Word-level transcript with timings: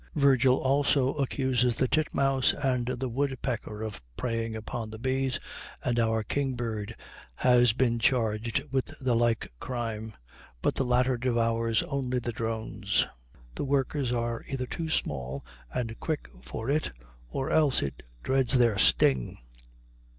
Virgil 0.15 0.55
also 0.57 1.13
accuses 1.13 1.75
the 1.75 1.87
titmouse 1.87 2.53
and 2.53 2.87
the 2.87 3.07
woodpecker 3.07 3.83
of 3.83 4.01
preying 4.17 4.55
upon 4.55 4.89
the 4.89 4.97
bees, 4.97 5.39
and 5.85 5.99
our 5.99 6.23
kingbird 6.23 6.95
has 7.35 7.71
been 7.73 7.99
charged 7.99 8.63
with 8.71 8.91
the 8.99 9.13
like 9.15 9.51
crime, 9.59 10.15
but 10.63 10.73
the 10.73 10.83
latter 10.83 11.17
devours 11.17 11.83
only 11.83 12.17
the 12.17 12.31
drones. 12.31 13.05
The 13.53 13.63
workers 13.63 14.11
are 14.11 14.43
either 14.49 14.65
too 14.65 14.89
small 14.89 15.45
and 15.71 15.99
quick 15.99 16.29
for 16.41 16.67
it 16.67 16.89
or 17.29 17.51
else 17.51 17.83
it 17.83 18.01
dreads 18.23 18.57
their 18.57 18.79
sting. 18.79 19.37